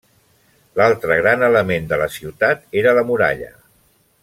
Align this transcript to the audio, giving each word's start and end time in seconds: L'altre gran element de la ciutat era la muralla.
L'altre 0.79 1.17
gran 1.19 1.43
element 1.49 1.85
de 1.91 2.01
la 2.03 2.09
ciutat 2.15 2.65
era 2.83 2.95
la 3.01 3.05
muralla. 3.13 3.53